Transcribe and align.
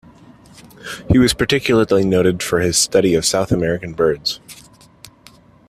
He 1.11 1.19
was 1.19 1.35
particularly 1.35 2.03
noted 2.05 2.41
for 2.41 2.59
his 2.59 2.75
study 2.75 3.13
of 3.13 3.23
South 3.23 3.51
American 3.51 3.93
birds. 3.93 4.39